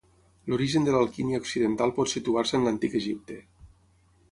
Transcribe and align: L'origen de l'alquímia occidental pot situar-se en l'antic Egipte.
L'origen 0.51 0.87
de 0.87 0.95
l'alquímia 0.95 1.41
occidental 1.43 1.95
pot 1.99 2.11
situar-se 2.15 2.59
en 2.61 2.67
l'antic 2.69 2.99
Egipte. 3.03 3.41